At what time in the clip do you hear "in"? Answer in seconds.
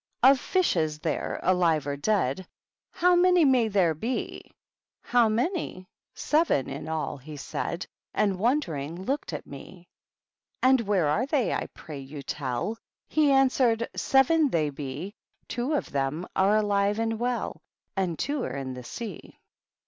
6.71-6.85, 18.57-18.73